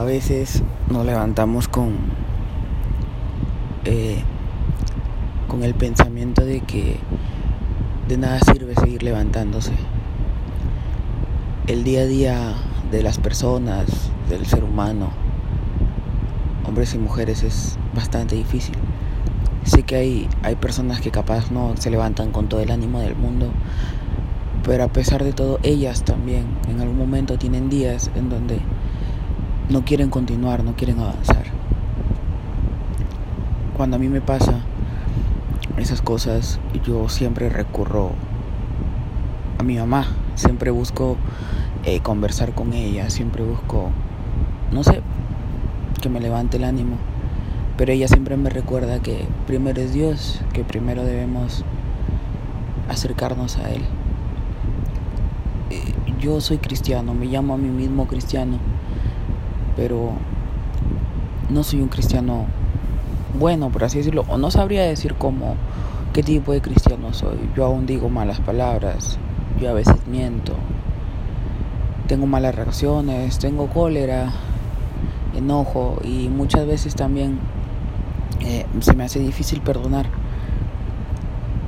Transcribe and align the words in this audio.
A 0.00 0.04
veces 0.04 0.62
nos 0.88 1.04
levantamos 1.04 1.68
con, 1.68 1.94
eh, 3.84 4.22
con 5.46 5.62
el 5.62 5.74
pensamiento 5.74 6.42
de 6.42 6.62
que 6.62 6.96
de 8.08 8.16
nada 8.16 8.40
sirve 8.40 8.74
seguir 8.76 9.02
levantándose. 9.02 9.72
El 11.66 11.84
día 11.84 12.00
a 12.00 12.06
día 12.06 12.54
de 12.90 13.02
las 13.02 13.18
personas, 13.18 14.10
del 14.30 14.46
ser 14.46 14.64
humano, 14.64 15.10
hombres 16.66 16.94
y 16.94 16.98
mujeres, 16.98 17.42
es 17.42 17.76
bastante 17.94 18.36
difícil. 18.36 18.76
Sé 19.64 19.82
que 19.82 19.96
hay, 19.96 20.28
hay 20.42 20.54
personas 20.54 21.02
que 21.02 21.10
capaz 21.10 21.50
no 21.50 21.74
se 21.76 21.90
levantan 21.90 22.32
con 22.32 22.48
todo 22.48 22.60
el 22.60 22.70
ánimo 22.70 23.00
del 23.00 23.16
mundo, 23.16 23.52
pero 24.64 24.82
a 24.82 24.88
pesar 24.88 25.22
de 25.22 25.34
todo, 25.34 25.58
ellas 25.62 26.04
también 26.04 26.46
en 26.70 26.80
algún 26.80 26.96
momento 26.96 27.36
tienen 27.36 27.68
días 27.68 28.10
en 28.14 28.30
donde 28.30 28.60
no 29.70 29.84
quieren 29.84 30.10
continuar, 30.10 30.64
no 30.64 30.74
quieren 30.74 30.98
avanzar. 30.98 31.44
Cuando 33.76 33.96
a 33.96 33.98
mí 34.00 34.08
me 34.08 34.20
pasa 34.20 34.60
esas 35.78 36.02
cosas, 36.02 36.58
yo 36.84 37.08
siempre 37.08 37.48
recurro 37.48 38.10
a 39.58 39.62
mi 39.62 39.76
mamá, 39.76 40.06
siempre 40.34 40.72
busco 40.72 41.16
eh, 41.84 42.00
conversar 42.00 42.52
con 42.52 42.72
ella, 42.72 43.10
siempre 43.10 43.44
busco, 43.44 43.90
no 44.72 44.82
sé, 44.82 45.02
que 46.02 46.08
me 46.08 46.20
levante 46.20 46.56
el 46.56 46.64
ánimo, 46.64 46.96
pero 47.76 47.92
ella 47.92 48.08
siempre 48.08 48.36
me 48.36 48.50
recuerda 48.50 49.00
que 49.00 49.24
primero 49.46 49.80
es 49.80 49.94
Dios, 49.94 50.40
que 50.52 50.64
primero 50.64 51.04
debemos 51.04 51.64
acercarnos 52.88 53.56
a 53.56 53.70
Él. 53.70 53.82
Eh, 55.70 55.94
yo 56.20 56.40
soy 56.40 56.58
cristiano, 56.58 57.14
me 57.14 57.26
llamo 57.26 57.54
a 57.54 57.56
mí 57.56 57.68
mismo 57.68 58.08
cristiano 58.08 58.58
pero 59.76 60.12
no 61.48 61.62
soy 61.64 61.80
un 61.80 61.88
cristiano 61.88 62.46
bueno, 63.38 63.70
por 63.70 63.84
así 63.84 63.98
decirlo, 63.98 64.24
o 64.28 64.38
no 64.38 64.50
sabría 64.50 64.82
decir 64.82 65.14
cómo, 65.14 65.54
qué 66.12 66.22
tipo 66.22 66.52
de 66.52 66.60
cristiano 66.60 67.12
soy. 67.12 67.38
Yo 67.56 67.64
aún 67.64 67.86
digo 67.86 68.08
malas 68.08 68.40
palabras, 68.40 69.18
yo 69.60 69.70
a 69.70 69.72
veces 69.72 69.96
miento, 70.06 70.54
tengo 72.06 72.26
malas 72.26 72.54
reacciones, 72.54 73.38
tengo 73.38 73.68
cólera, 73.68 74.32
enojo 75.36 75.98
y 76.02 76.28
muchas 76.28 76.66
veces 76.66 76.94
también 76.94 77.38
eh, 78.40 78.66
se 78.80 78.94
me 78.94 79.04
hace 79.04 79.20
difícil 79.20 79.60
perdonar. 79.60 80.06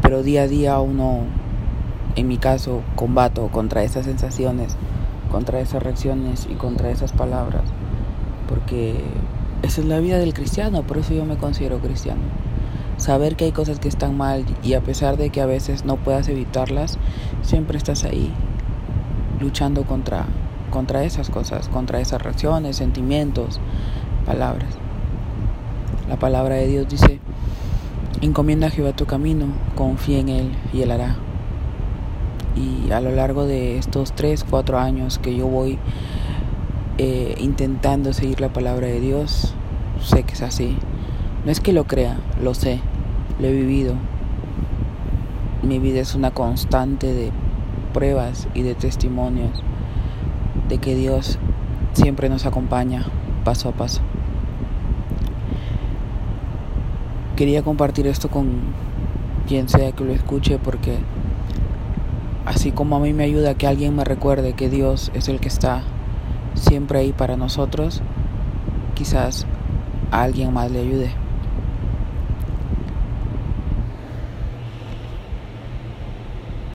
Pero 0.03 0.23
día 0.23 0.43
a 0.43 0.49
día 0.49 0.81
uno, 0.81 1.21
en 2.17 2.29
mi 2.29 2.39
caso, 2.39 2.83
combato 2.97 3.49
contra 3.49 3.85
esas 3.85 4.05
sensaciones, 4.05 4.77
contra 5.33 5.59
esas 5.59 5.83
reacciones 5.83 6.47
y 6.49 6.55
contra 6.55 6.91
esas 6.91 7.13
palabras 7.13 7.65
porque 8.53 8.97
esa 9.63 9.81
es 9.81 9.87
la 9.87 9.99
vida 9.99 10.19
del 10.19 10.35
cristiano, 10.35 10.83
por 10.83 10.99
eso 10.99 11.15
yo 11.15 11.25
me 11.25 11.37
considero 11.37 11.79
cristiano. 11.79 12.21
Saber 12.99 13.35
que 13.35 13.47
hay 13.47 13.53
cosas 13.53 13.79
que 13.79 13.89
están 13.89 14.15
mal 14.15 14.45
y 14.63 14.75
a 14.75 14.83
pesar 14.83 15.17
de 15.17 15.31
que 15.31 15.41
a 15.41 15.47
veces 15.47 15.87
no 15.87 15.97
puedas 15.97 16.29
evitarlas, 16.29 16.99
siempre 17.41 17.79
estás 17.79 18.05
ahí 18.05 18.31
luchando 19.41 19.85
contra, 19.85 20.27
contra 20.71 21.03
esas 21.03 21.31
cosas, 21.31 21.71
contra 21.71 21.99
esas 22.01 22.21
reacciones, 22.21 22.77
sentimientos, 22.77 23.59
palabras. 24.27 24.69
La 26.11 26.17
palabra 26.17 26.57
de 26.57 26.67
Dios 26.67 26.89
dice, 26.89 27.21
encomienda 28.21 28.67
a 28.67 28.71
Jehová 28.71 28.93
tu 28.93 29.07
camino, 29.07 29.47
confía 29.77 30.19
en 30.19 30.29
Él 30.29 30.53
y 30.75 30.83
Él 30.83 30.91
hará. 30.91 31.17
Y 32.55 32.91
a 32.91 33.01
lo 33.01 33.11
largo 33.13 33.47
de 33.47 33.79
estos 33.79 34.13
tres, 34.13 34.45
cuatro 34.49 34.79
años 34.79 35.19
que 35.19 35.35
yo 35.35 35.47
voy 35.47 35.79
eh, 36.99 37.35
intentando 37.39 38.13
seguir 38.13 38.41
la 38.41 38.53
palabra 38.53 38.87
de 38.87 39.01
Dios, 39.01 39.55
sé 40.03 40.23
que 40.25 40.35
es 40.35 40.43
así. 40.43 40.77
No 41.45 41.51
es 41.51 41.61
que 41.61 41.73
lo 41.73 41.85
crea, 41.85 42.19
lo 42.43 42.55
sé, 42.55 42.81
lo 43.41 43.49
he 43.49 43.53
vivido. 43.53 43.95
Mi 45.63 45.79
vida 45.79 46.01
es 46.01 46.15
una 46.15 46.31
constante 46.31 47.13
de 47.13 47.31
pruebas 47.93 48.49
y 48.55 48.63
de 48.63 48.75
testimonios 48.75 49.63
de 50.69 50.79
que 50.79 50.95
Dios 50.95 51.39
siempre 51.93 52.29
nos 52.29 52.47
acompaña 52.47 53.05
paso 53.45 53.69
a 53.69 53.73
paso. 53.73 54.03
Quería 57.37 57.63
compartir 57.63 58.07
esto 58.07 58.29
con 58.29 58.51
quien 59.49 59.69
sea 59.69 59.93
que 59.93 60.05
lo 60.05 60.13
escuche 60.13 60.59
porque 60.59 60.99
así 62.45 62.73
como 62.73 62.97
a 62.97 63.01
mí 63.01 63.13
me 63.13 63.25
ayuda 63.25 63.55
que 63.55 63.67
alguien 63.67 63.95
me 63.97 64.05
recuerde 64.05 64.55
que 64.55 64.69
Dios 64.69 65.11
es 65.15 65.29
el 65.29 65.41
que 65.41 65.49
está 65.49 65.83
siempre 66.55 66.99
ahí 66.99 67.13
para 67.13 67.37
nosotros, 67.37 68.03
quizás 68.95 69.47
a 70.11 70.23
alguien 70.23 70.53
más 70.53 70.71
le 70.71 70.81
ayude. 70.81 71.22